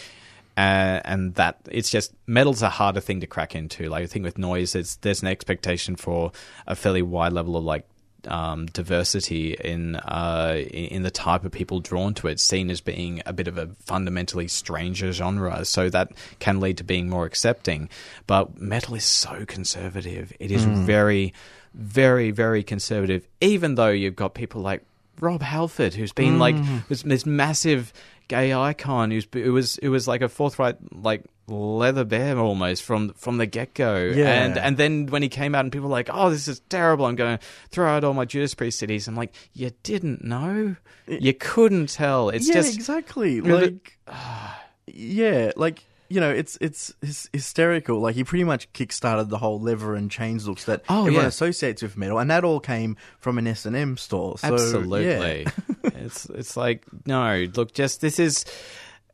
[0.57, 3.89] uh, and that it's just metal's a harder thing to crack into.
[3.89, 6.33] Like I think with noise, it's there's an expectation for
[6.67, 7.87] a fairly wide level of like
[8.29, 13.23] um, diversity in uh, in the type of people drawn to it, seen as being
[13.27, 15.65] a bit of a fundamentally stranger genre.
[15.65, 17.89] So that can lead to being more accepting.
[18.27, 21.33] But metal is so conservative; it is very,
[21.75, 23.27] very, very conservative.
[23.41, 24.83] Even though you've got people like
[25.21, 26.57] Rob Halford, who's been like
[26.89, 27.93] this, this massive
[28.31, 33.13] gay icon, who's who was who was like a forthright like leather bear almost from
[33.15, 33.97] from the get go.
[33.97, 34.45] Yeah.
[34.45, 37.07] And and then when he came out and people were like, oh, this is terrible.
[37.07, 39.09] I'm going to throw out all my Judas Priest cities.
[39.09, 40.77] I'm like, you didn't know,
[41.09, 42.31] you couldn't tell.
[42.31, 43.41] It's yeah, just exactly.
[43.41, 43.99] Like,
[44.87, 46.93] yeah, like you know, it's it's
[47.33, 48.01] hysterical.
[48.01, 51.29] Like he pretty much kickstarted the whole lever and chains looks that Oh, everyone yeah.
[51.29, 54.37] associates with metal, and that all came from an S and M store.
[54.39, 55.07] So, Absolutely.
[55.45, 55.51] yeah.
[55.85, 58.45] it's it's like no, look, just this is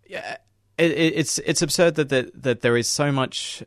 [0.08, 0.38] yeah,
[0.78, 3.62] it, it, it's it's absurd that, that that there is so much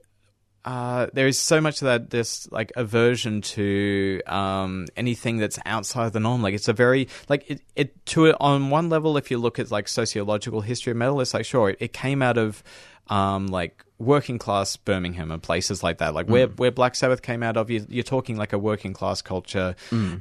[0.66, 6.14] uh, there is so much of that this like aversion to um, anything that's outside
[6.14, 6.42] the norm.
[6.42, 9.18] Like it's a very like it, it to it on one level.
[9.18, 12.22] If you look at like sociological history of metal, it's like sure it, it came
[12.22, 12.64] out of
[13.08, 16.14] um, like working class Birmingham and places like that.
[16.14, 19.22] Like where where Black Sabbath came out of, you, you're talking like a working class
[19.22, 19.76] culture,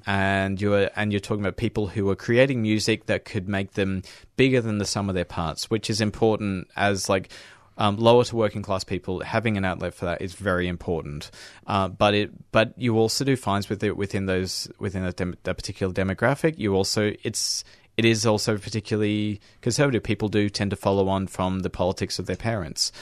[0.07, 4.03] and you're and you're talking about people who were creating music that could make them
[4.37, 7.31] bigger than the sum of their parts, which is important as like
[7.78, 11.30] um, lower to working class people having an outlet for that is very important.
[11.66, 15.36] Uh, but it, but you also do finds with it within those within that, dem-
[15.44, 16.58] that particular demographic.
[16.58, 17.64] You also it's
[17.96, 20.02] it is also particularly conservative.
[20.02, 22.92] People do tend to follow on from the politics of their parents,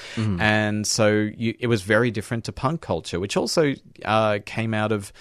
[0.41, 4.93] and so you, it was very different to punk culture, which also uh, came out
[4.93, 5.13] of.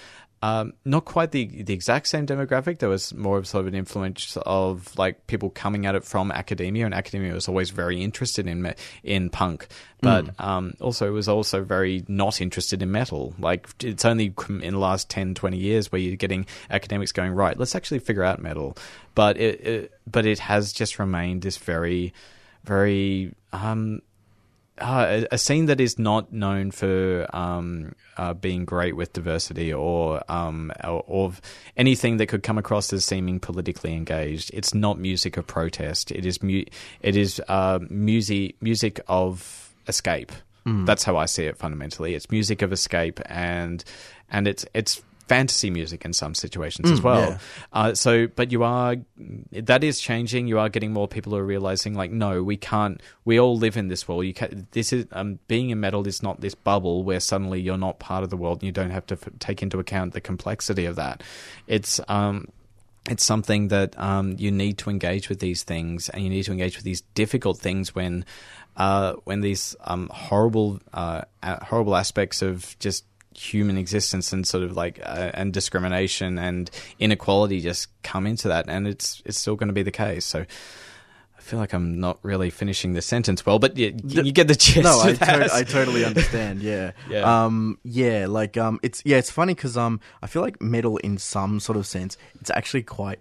[0.46, 2.78] Um, not quite the the exact same demographic.
[2.78, 6.30] There was more of sort of an influence of like people coming at it from
[6.30, 9.66] academia, and academia was always very interested in me- in punk,
[10.00, 13.34] but um, also it was also very not interested in metal.
[13.40, 17.58] Like it's only in the last 10, 20 years where you're getting academics going right.
[17.58, 18.76] Let's actually figure out metal,
[19.16, 22.14] but it, it but it has just remained this very
[22.62, 24.00] very um,
[24.78, 29.72] uh, a, a scene that is not known for um, uh, being great with diversity
[29.72, 31.32] or, um, or or
[31.76, 34.50] anything that could come across as seeming politically engaged.
[34.52, 36.10] It's not music of protest.
[36.10, 36.64] It is mu-
[37.00, 40.32] it is uh, music music of escape.
[40.84, 42.14] That's how I see it fundamentally.
[42.14, 43.84] It's music of escape, and
[44.30, 47.30] and it's it's fantasy music in some situations as well.
[47.30, 47.38] yeah.
[47.72, 48.96] Uh, so, but you are
[49.52, 50.46] that is changing.
[50.46, 53.00] You are getting more people who are realizing, like, no, we can't.
[53.24, 54.24] We all live in this world.
[54.24, 57.78] You can This is um, being in metal is not this bubble where suddenly you're
[57.78, 60.20] not part of the world and you don't have to f- take into account the
[60.20, 61.22] complexity of that.
[61.66, 62.48] It's um,
[63.08, 66.52] it's something that um, you need to engage with these things, and you need to
[66.52, 68.24] engage with these difficult things when
[68.76, 73.04] uh, when these um, horrible uh, horrible aspects of just
[73.36, 78.66] human existence and sort of like uh, and discrimination and inequality just come into that,
[78.68, 80.24] and it's it's still going to be the case.
[80.24, 80.44] So.
[81.38, 84.56] I feel like I'm not really finishing the sentence well, but you, you get the
[84.56, 84.82] gist.
[84.82, 86.60] No, I, to- I totally understand.
[86.60, 87.44] Yeah, Yeah.
[87.44, 91.18] Um, yeah, like um, it's yeah, it's funny because um, I feel like metal in
[91.18, 93.20] some sort of sense, it's actually quite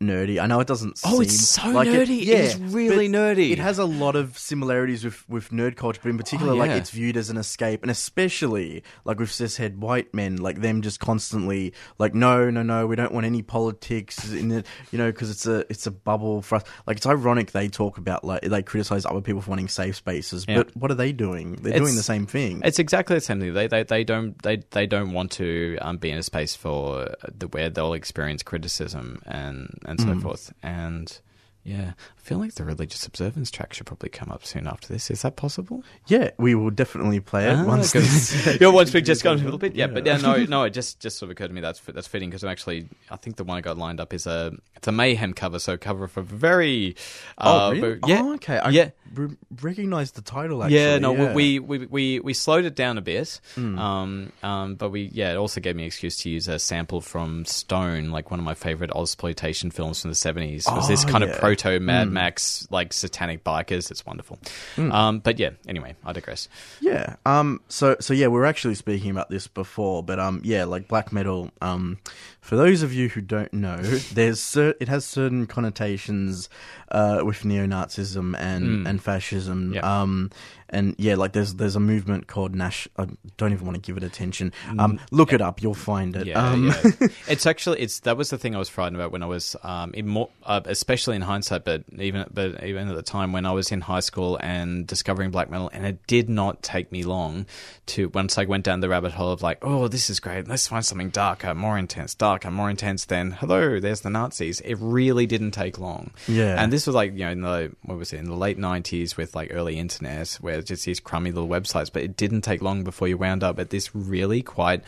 [0.00, 0.40] nerdy.
[0.40, 1.00] I know it doesn't.
[1.04, 2.18] Oh, seem it's so like nerdy.
[2.20, 3.50] It yeah, is really nerdy.
[3.50, 6.70] It has a lot of similarities with with nerd culture, but in particular, Oh, like
[6.70, 11.00] it's viewed as an escape, and especially like with cishet white men, like them just
[11.00, 15.30] constantly like, no, no, no, we don't want any politics in it, you know, because
[15.30, 16.64] it's a it's a bubble for us.
[16.86, 20.44] Like it's ironic they talk about like they criticize other people for wanting safe spaces,
[20.48, 20.58] Yeah.
[20.58, 21.52] but what are they doing?
[21.56, 22.62] They're It's- doing the same thing.
[22.64, 23.54] It's exactly the same thing.
[23.54, 27.14] They they, they don't they, they don't want to um, be in a space for
[27.36, 30.52] the where they'll experience criticism and and so forth.
[30.62, 31.18] And
[31.64, 35.10] yeah, I feel like the religious observance track should probably come up soon after this.
[35.10, 35.82] Is that possible?
[36.06, 37.92] Yeah, we will definitely play it Ah, once.
[37.92, 39.86] this- yeah, once we just got a little bit, yeah.
[39.88, 42.30] But yeah, no, no, it just just sort of occurred to me that's that's fitting
[42.30, 44.92] because I'm actually I think the one I got lined up is a it's a
[44.92, 46.96] mayhem cover, so cover for a very
[47.36, 47.98] Oh, uh, really?
[48.06, 48.58] yeah, Oh, okay.
[48.58, 48.90] I yeah.
[49.14, 50.62] Re- recognize the title.
[50.62, 50.78] Actually.
[50.78, 51.34] yeah, no, yeah.
[51.34, 55.36] We, we we we slowed it down a bit, um, um, but we yeah, it
[55.36, 58.54] also gave me an excuse to use a sample from Stone, like one of my
[58.54, 60.66] favorite exploitation films from the seventies.
[60.70, 61.30] Was this Oh, kind yeah.
[61.30, 63.90] of proto Mad Max like satanic bikers?
[63.90, 64.38] It's wonderful.
[64.76, 66.48] Um, but yeah, anyway, I digress.
[66.80, 67.16] Yeah.
[67.26, 67.60] Um.
[67.68, 70.40] So so yeah, we were actually speaking about this before, but um.
[70.44, 71.50] Yeah, like black metal.
[71.60, 71.98] Um.
[72.40, 73.76] For those of you who don't know,
[74.12, 76.48] there's cer- it has certain connotations,
[76.90, 79.72] uh, with neo-Nazism and and fascism.
[79.74, 79.80] Yeah.
[80.02, 80.30] Um,
[80.70, 82.88] and yeah, like there's there's a movement called Nash.
[82.96, 84.52] I don't even want to give it attention.
[84.78, 86.22] Um, look it up, you'll find it.
[86.22, 86.66] Mm, Yeah, um,
[87.00, 87.08] yeah.
[87.28, 89.92] it's actually it's that was the thing I was frightened about when I was um
[89.94, 93.52] in more uh, especially in hindsight, but even but even at the time when I
[93.52, 97.46] was in high school and discovering black metal, and it did not take me long
[97.86, 100.66] to once I went down the rabbit hole of like, oh, this is great, let's
[100.68, 103.04] find something darker, more intense, darker, more intense.
[103.06, 104.60] Then hello, there's the Nazis.
[104.60, 106.10] It really didn't take long.
[106.26, 106.62] Yeah.
[106.62, 109.16] and this was like you know in the what was it in the late nineties
[109.16, 112.62] with like early internet where it's just these crummy little websites, but it didn't take
[112.62, 114.82] long before you wound up at this really quite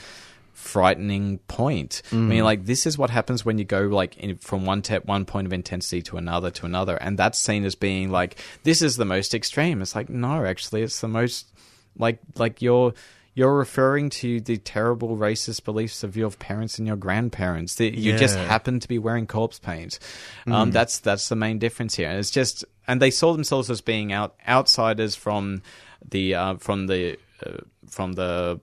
[0.52, 2.02] frightening point.
[2.12, 2.44] I mean, mm.
[2.44, 5.46] like this is what happens when you go like in, from one te- one point
[5.46, 9.04] of intensity to another to another, and that's seen as being like this is the
[9.04, 9.80] most extreme.
[9.82, 11.48] It's like no, actually, it's the most
[11.96, 12.94] like like you're.
[13.40, 17.76] You're referring to the terrible racist beliefs of your parents and your grandparents.
[17.76, 19.98] That you just happen to be wearing corpse paint.
[20.46, 22.10] Um, that's that's the main difference here.
[22.10, 25.62] And it's just, and they saw themselves as being out outsiders from
[26.06, 28.60] the uh, from the uh, from the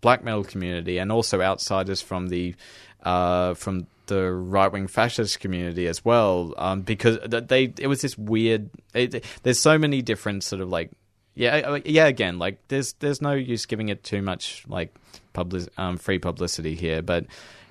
[0.00, 2.54] black metal community, and also outsiders from the
[3.02, 6.54] uh, from the right wing fascist community as well.
[6.56, 8.70] Um, because they it was this weird.
[8.94, 10.92] It, there's so many different sort of like.
[11.40, 12.06] Yeah, yeah.
[12.06, 14.94] Again, like there's there's no use giving it too much like
[15.32, 17.24] public um, free publicity here, but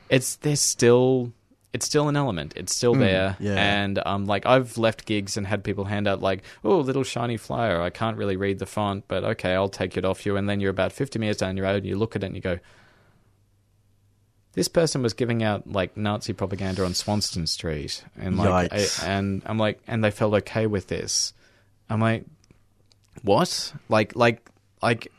[0.10, 1.32] it's there's still
[1.72, 2.54] it's still an element.
[2.56, 3.54] It's still there, yeah.
[3.54, 7.38] and um, like I've left gigs and had people hand out like, oh, little shiny
[7.38, 7.80] flyer.
[7.80, 10.36] I can't really read the font, but okay, I'll take it off you.
[10.36, 12.36] And then you're about 50 meters down your road, and you look at it and
[12.36, 12.58] you go,
[14.54, 19.44] this person was giving out like Nazi propaganda on Swanston Street, and like, I, and
[19.46, 21.34] I'm like, and they felt okay with this.
[21.88, 22.26] I'm like,
[23.24, 23.74] what?
[23.88, 24.50] Like, like,
[24.82, 25.12] like,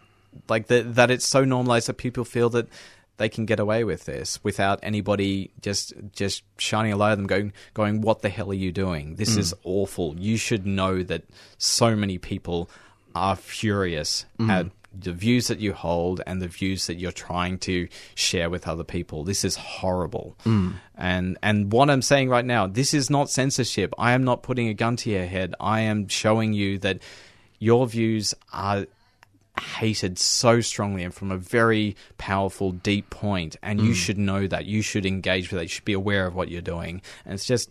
[0.48, 2.68] like that that it's so normalized that people feel that
[3.16, 7.26] they can get away with this without anybody just just shining a light at them,
[7.26, 9.16] going, going, what the hell are you doing?
[9.16, 9.58] This is mm.
[9.64, 10.16] awful.
[10.18, 11.24] You should know that
[11.58, 12.70] so many people
[13.14, 14.48] are furious mm.
[14.48, 18.66] at the views that you hold and the views that you're trying to share with
[18.66, 19.22] other people.
[19.24, 20.36] This is horrible.
[20.44, 20.76] Mm.
[20.96, 23.92] And and what I'm saying right now, this is not censorship.
[23.98, 25.54] I am not putting a gun to your head.
[25.60, 27.00] I am showing you that
[27.60, 28.86] your views are
[29.60, 34.64] hated so strongly and from a very powerful, deep point, and you should know that.
[34.64, 35.64] You should engage with that.
[35.64, 37.02] You should be aware of what you're doing.
[37.24, 37.70] And it's just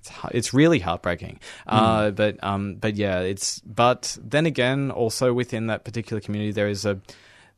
[0.00, 1.40] it's, it's really heartbreaking.
[1.66, 6.68] Uh, but um, but yeah, it's but then again, also within that particular community, there
[6.68, 7.00] is a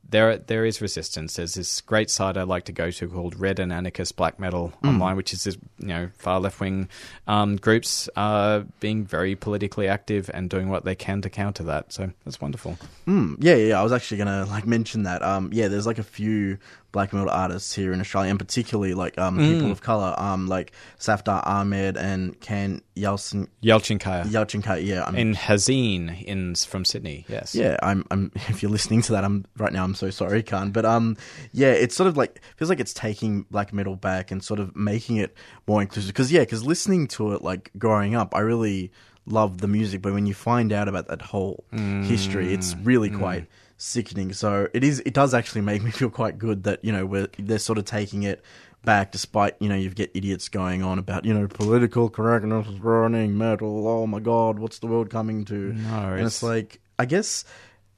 [0.09, 1.35] there there is resistance.
[1.35, 4.73] There's this great site I like to go to called Red and Anarchist Black Metal
[4.83, 6.87] online, which is this you know far left wing
[7.27, 11.91] um, groups uh, being very politically active and doing what they can to counter that.
[11.91, 12.77] So that's wonderful.
[13.07, 13.79] Mm, yeah, yeah.
[13.79, 15.21] I was actually gonna like mention that.
[15.21, 16.57] Um, yeah, there's like a few
[16.91, 19.53] black metal artists here in Australia, and particularly like um Mm.
[19.53, 20.15] people of color.
[20.17, 24.85] Um, like Safdar Ahmed and Can Yeltsin Yelchinkaya Yelchinkai.
[24.85, 27.25] Yeah, I'm, in Hazine in from Sydney.
[27.27, 27.53] Yes.
[27.55, 27.77] yeah.
[27.83, 28.05] I'm.
[28.11, 28.31] I'm.
[28.49, 29.83] If you're listening to that, I'm right now.
[29.83, 30.71] I'm so sorry, Khan.
[30.71, 31.17] But um,
[31.51, 34.75] yeah, it's sort of like feels like it's taking black metal back and sort of
[34.75, 35.35] making it
[35.67, 36.09] more inclusive.
[36.13, 38.91] Because yeah, because listening to it like growing up, I really
[39.25, 41.65] loved the music, but when you find out about that whole
[42.03, 43.45] history, it's really quite
[43.77, 44.33] sickening.
[44.33, 44.99] So it is.
[45.05, 47.85] It does actually make me feel quite good that you know we're they're sort of
[47.85, 48.43] taking it
[48.83, 52.79] back, despite you know you get idiots going on about you know political correctness is
[52.79, 53.87] ruining metal.
[53.87, 55.73] Oh my god, what's the world coming to?
[55.73, 57.45] No, and it's it's- like I guess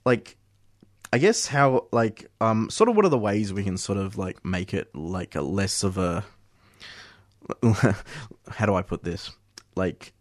[0.05, 0.37] like
[1.11, 4.17] I guess how like um sort of what are the ways we can sort of
[4.17, 6.23] like make it like a less of a
[8.51, 9.31] how do I put this
[9.75, 10.13] like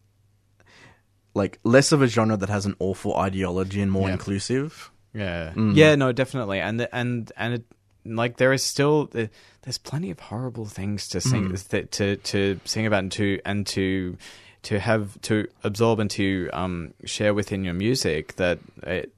[1.35, 4.15] like less of a genre that has an awful ideology and more Yeah.
[4.15, 4.91] inclusive.
[5.19, 7.65] Yeah, yeah, no, definitely, and the, and and it,
[8.05, 9.31] like there is still there-
[9.63, 13.67] there's plenty of horrible things to sing th- to to sing about and to and
[13.67, 14.17] to
[14.63, 19.13] to have to absorb and to um share within your music that it,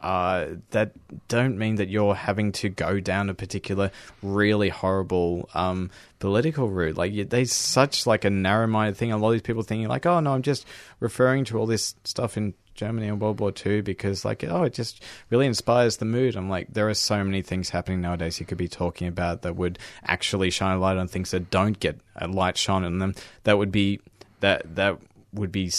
[0.00, 0.92] uh, that
[1.28, 3.90] don't mean that you're having to go down a particular
[4.22, 6.96] really horrible um, political route.
[6.96, 9.12] Like you, there's such like a narrow-minded thing.
[9.12, 10.66] A lot of these people thinking like, oh no, I'm just
[11.00, 14.74] referring to all this stuff in Germany and World War Two because like, oh, it
[14.74, 16.36] just really inspires the mood.
[16.36, 19.56] I'm like, there are so many things happening nowadays you could be talking about that
[19.56, 23.14] would actually shine a light on things that don't get a light shone on them.
[23.44, 24.00] That would be
[24.40, 24.98] that that
[25.32, 25.70] would be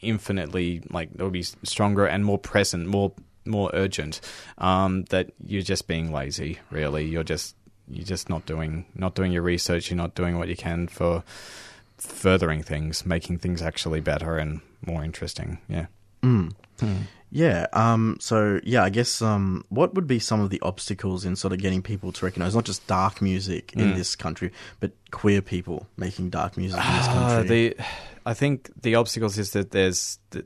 [0.00, 3.12] infinitely like that would be stronger and more present, more
[3.44, 4.20] more urgent.
[4.58, 6.58] Um, that you're just being lazy.
[6.70, 7.56] Really, you're just
[7.88, 9.90] you're just not doing not doing your research.
[9.90, 11.24] You're not doing what you can for
[11.98, 15.58] furthering things, making things actually better and more interesting.
[15.68, 15.86] Yeah.
[17.30, 17.66] Yeah.
[17.72, 18.16] Um.
[18.20, 21.58] So yeah, I guess um, what would be some of the obstacles in sort of
[21.58, 26.30] getting people to recognize not just dark music in this country, but queer people making
[26.30, 27.48] dark music in this Uh, country?
[27.48, 27.84] the,
[28.24, 30.44] I think the obstacles is that there's the,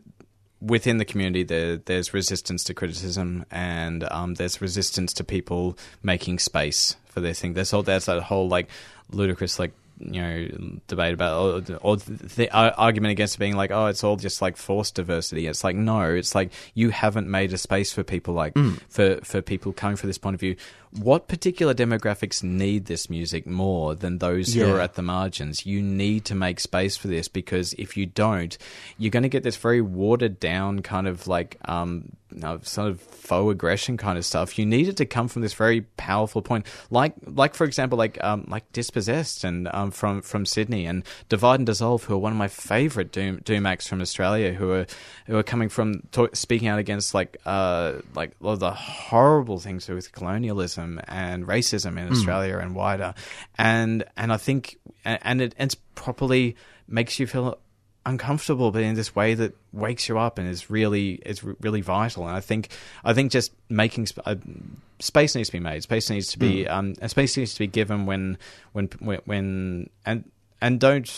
[0.62, 6.38] within the community, there there's resistance to criticism, and um, there's resistance to people making
[6.38, 7.52] space for their thing.
[7.52, 8.68] There's all there's that whole like
[9.10, 14.04] ludicrous like you know debate about or, or the argument against being like oh it's
[14.04, 15.46] all just like forced diversity.
[15.46, 18.80] It's like no it's like you haven't made a space for people like Mm.
[18.88, 20.56] for for people coming from this point of view.
[20.90, 25.66] What particular demographics need this music more than those who are at the margins?
[25.66, 28.56] You need to make space for this because if you don't
[28.96, 32.10] you're going to get this very watered down kind of like um
[32.42, 34.58] uh, sort of faux aggression kind of stuff.
[34.58, 38.22] You need it to come from this very powerful point, like like for example, like
[38.22, 42.32] um, like dispossessed and um, from from Sydney and divide and dissolve, who are one
[42.32, 44.86] of my favorite doom doom acts from Australia, who are
[45.26, 48.72] who are coming from talk, speaking out against like uh like a lot of the
[48.72, 53.14] horrible things with colonialism and racism in Australia and wider,
[53.56, 57.58] and and I think and and it it's properly makes you feel
[58.08, 61.80] uncomfortable, but in this way that wakes you up and is really is re- really
[61.82, 62.26] vital.
[62.26, 62.68] And I think
[63.04, 64.36] I think just making sp- uh,
[64.98, 65.82] space needs to be made.
[65.82, 68.38] Space needs to be um, and space needs to be given when
[68.72, 68.88] when
[69.24, 70.30] when, and
[70.60, 71.08] and don't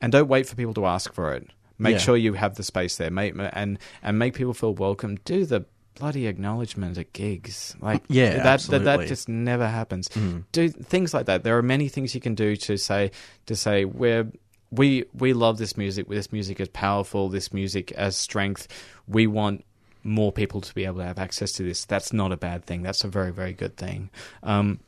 [0.00, 1.48] and don't wait for people to ask for it.
[1.78, 1.98] Make Yeah.
[1.98, 3.10] sure you have the space there.
[3.10, 5.16] Make and and make people feel welcome.
[5.24, 5.64] Do the
[5.98, 7.74] bloody acknowledgement at gigs.
[7.80, 10.08] Like Yeah, that, that that just never happens.
[10.52, 11.42] Do things like that.
[11.42, 13.10] There are many things you can do to say
[13.46, 14.30] to say we're
[14.70, 16.08] we we love this music.
[16.08, 17.28] This music is powerful.
[17.28, 18.68] This music has strength.
[19.06, 19.64] We want
[20.02, 21.84] more people to be able to have access to this.
[21.84, 22.82] That's not a bad thing.
[22.82, 24.10] That's a very very good thing.
[24.42, 24.80] Um,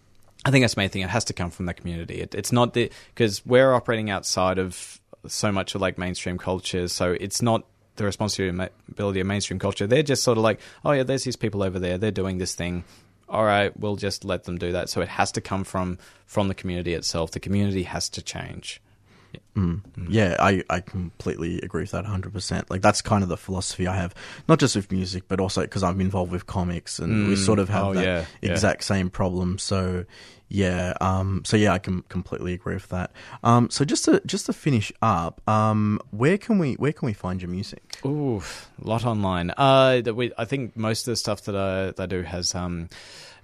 [0.45, 1.03] I think that's the main thing.
[1.03, 2.21] It has to come from the community.
[2.21, 6.89] It, it's not the because we're operating outside of so much of like mainstream culture.
[6.89, 7.65] So it's not
[7.97, 9.87] the responsibility of mainstream culture.
[9.87, 11.99] They're just sort of like, oh yeah, there's these people over there.
[11.99, 12.85] They're doing this thing.
[13.29, 14.89] All right, we'll just let them do that.
[14.89, 17.33] So it has to come from from the community itself.
[17.33, 18.81] The community has to change.
[20.09, 22.71] Yeah, I, I completely agree with that 100%.
[22.71, 24.15] Like, that's kind of the philosophy I have,
[24.49, 27.45] not just with music, but also because I'm involved with comics and we Mm.
[27.45, 28.51] sort of have Oh, that yeah, yeah.
[28.53, 29.59] exact same problem.
[29.59, 30.05] So,
[30.49, 33.11] yeah, um, so yeah, I can completely agree with that.
[33.43, 37.13] Um, so just to, just to finish up, um, where can we, where can we
[37.13, 37.99] find your music?
[38.07, 38.41] Ooh,
[38.83, 39.51] a lot online.
[39.57, 42.55] Uh, that we, I think most of the stuff that I, that I do has
[42.55, 42.89] um,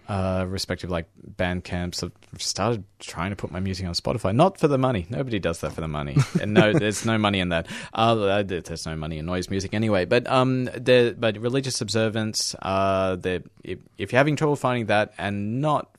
[0.09, 2.03] uh, respective like Bandcamps.
[2.03, 5.07] I've started trying to put my music on Spotify, not for the money.
[5.09, 7.67] Nobody does that for the money, and no, there's no money in that.
[7.93, 10.05] Uh, there's no money in noise music anyway.
[10.05, 12.55] But um, the but religious observance.
[12.61, 15.91] Uh, the if, if you're having trouble finding that and not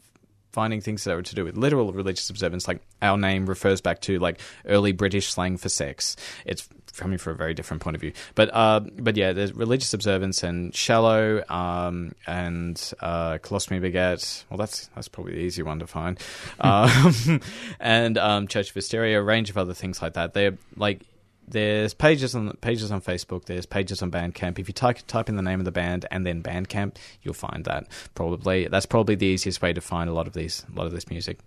[0.51, 3.99] finding things that are to do with literal religious observance, like our name refers back
[4.01, 6.15] to like early British slang for sex.
[6.45, 9.93] It's coming from a very different point of view, but uh, but yeah, there's religious
[9.93, 14.43] observance and shallow um, and uh, colostomy beget.
[14.49, 16.19] Well, that's that's probably the easy one to find,
[16.59, 17.41] um,
[17.79, 20.33] and um, Church of Hysteria, a range of other things like that.
[20.33, 21.01] They're like
[21.47, 23.45] there's pages on pages on Facebook.
[23.45, 24.59] There's pages on Bandcamp.
[24.59, 27.65] If you type type in the name of the band and then Bandcamp, you'll find
[27.65, 27.87] that.
[28.15, 30.91] Probably that's probably the easiest way to find a lot of these a lot of
[30.91, 31.39] this music.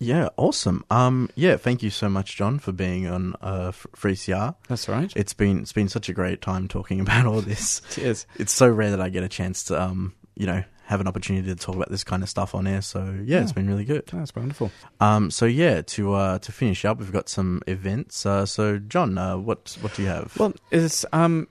[0.00, 0.10] Yeah.
[0.10, 0.84] Yeah, awesome.
[0.90, 4.56] Um, yeah, thank you so much, John, for being on uh, 3CR.
[4.66, 5.12] That's right.
[5.14, 7.80] It's been it's been such a great time talking about all this.
[7.90, 8.26] Cheers.
[8.36, 11.46] It's so rare that I get a chance to um, you know, have an opportunity
[11.48, 12.82] to talk about this kind of stuff on air.
[12.82, 14.06] So yeah, it's been really good.
[14.12, 14.72] That's wonderful.
[15.00, 18.26] Um, so yeah, to uh, to finish up, we've got some events.
[18.26, 20.36] Uh, so John, uh, what what do you have?
[20.38, 21.46] Well, it's um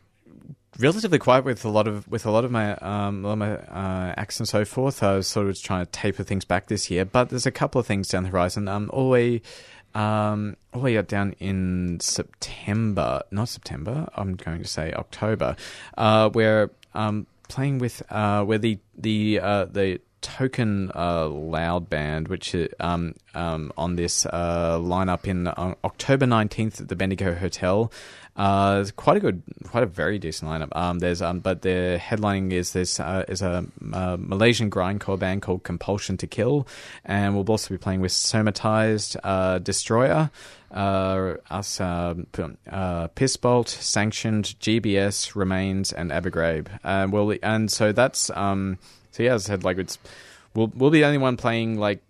[0.78, 3.58] relatively quiet with a lot of with a lot of my um lot of my
[3.58, 5.02] uh, acts and so forth.
[5.02, 7.80] I was sort of trying to taper things back this year, but there's a couple
[7.80, 8.68] of things down the horizon.
[8.68, 9.42] Um, all the way,
[9.96, 14.10] um, all the way down in September, not September.
[14.16, 15.56] I'm going to say October.
[15.98, 22.28] Uh, we're um playing with uh where the the uh the token uh, loud band,
[22.28, 27.92] which um, um, on this uh, lineup in uh, October nineteenth at the Bendigo Hotel.
[28.40, 30.74] Uh, it's quite a good, quite a very decent lineup.
[30.74, 35.42] Um, there's um, but the headlining is this uh, is a uh, Malaysian grindcore band
[35.42, 36.66] called Compulsion to Kill,
[37.04, 40.32] and we'll also be playing with Somatized uh, Destroyer.
[40.72, 42.14] Uh, us, uh,
[42.70, 46.68] uh, Pissbolt, Sanctioned, GBS, Remains, and Abergrabe.
[46.84, 48.78] Uh, well, and so that's um,
[49.12, 50.00] so yeah, as I said, like it's
[50.56, 52.02] we'll we'll be the only one playing like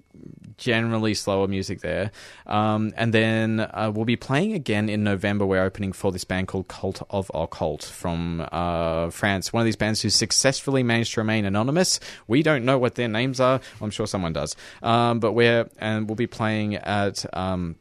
[0.59, 2.11] generally slower music there.
[2.45, 5.45] Um, and then uh, we'll be playing again in November.
[5.45, 9.51] We're opening for this band called Cult of Occult from uh, France.
[9.51, 11.99] One of these bands who successfully managed to remain anonymous.
[12.27, 13.61] We don't know what their names are.
[13.81, 14.55] I'm sure someone does.
[14.83, 17.25] Um, but we're and we'll be playing at.
[17.35, 17.77] Um,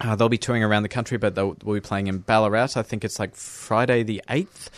[0.00, 2.76] uh, they'll be touring around the country, but they'll, we'll be playing in Ballarat.
[2.76, 4.68] I think it's like Friday the 8th.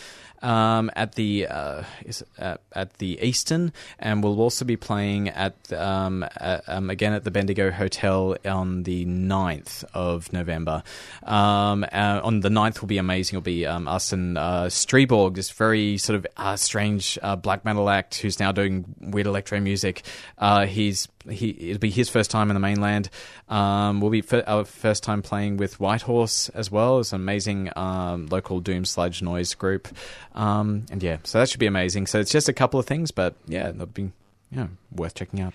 [0.41, 5.71] Um, at the uh, is, uh, at the Eastern, and we'll also be playing at
[5.71, 10.83] um, at, um, again at the Bendigo Hotel on the 9th of November.
[11.23, 13.37] Um, uh, on the 9th will be amazing.
[13.37, 17.63] It'll be um, us and uh, Striborg, this very sort of uh, strange uh, black
[17.65, 20.03] metal act who's now doing weird electro music.
[20.37, 23.09] Uh, he's he it'll be his first time in the mainland.
[23.49, 26.99] Um, we'll be f- our first time playing with Whitehorse as well.
[26.99, 29.87] It's an amazing um, local doom sludge noise group,
[30.35, 32.07] um, and yeah, so that should be amazing.
[32.07, 34.11] So it's just a couple of things, but yeah, that'll be
[34.51, 35.53] yeah worth checking out.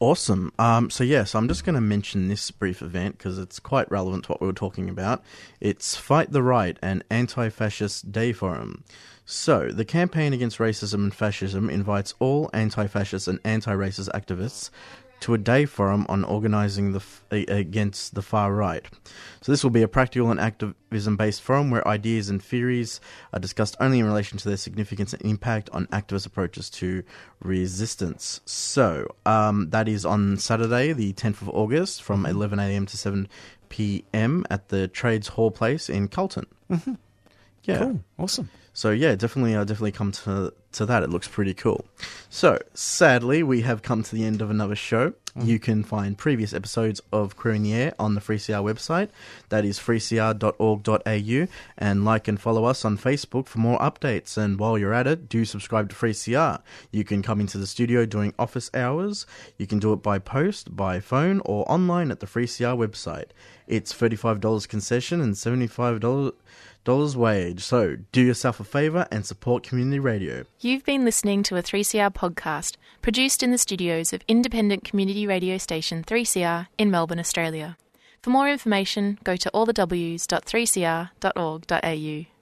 [0.00, 0.52] Awesome.
[0.60, 4.24] Um, so, yes, I'm just going to mention this brief event because it's quite relevant
[4.24, 5.24] to what we were talking about.
[5.60, 8.84] It's Fight the Right, an anti fascist day forum.
[9.24, 14.70] So, the campaign against racism and fascism invites all anti fascist and anti racist activists
[15.20, 18.86] to a day forum on organizing the f- against the far right.
[19.40, 23.00] So this will be a practical and activism based forum where ideas and theories
[23.32, 27.02] are discussed only in relation to their significance and impact on activist approaches to
[27.42, 28.40] resistance.
[28.44, 32.86] So um, that is on Saturday, the 10th of August, from 11 a.m.
[32.86, 33.28] to 7
[33.68, 34.44] p.m.
[34.50, 36.46] at the Trades Hall Place in Carlton.
[36.70, 36.94] Mm-hmm.
[37.64, 38.50] Yeah, cool, awesome.
[38.72, 41.02] So yeah, definitely, uh, definitely come to to that.
[41.02, 41.84] It looks pretty cool.
[42.30, 45.14] So sadly, we have come to the end of another show.
[45.36, 45.46] Mm.
[45.46, 49.08] You can find previous episodes of Queer in the Air on the 3CR website.
[49.48, 54.36] That is 3cr.org.au, and like and follow us on Facebook for more updates.
[54.36, 56.60] And while you're at it, do subscribe to 3CR.
[56.90, 59.26] You can come into the studio during office hours.
[59.56, 63.28] You can do it by post, by phone, or online at the 3CR website.
[63.66, 66.32] It's $35 concession and $75
[66.88, 67.60] dollars wage.
[67.60, 70.44] So do yourself a favour and support community radio.
[70.60, 75.58] You've been listening to a 3CR podcast produced in the studios of independent community radio
[75.58, 77.76] station 3CR in Melbourne, Australia.
[78.22, 82.37] For more information, go to allthews.3cr.org.au.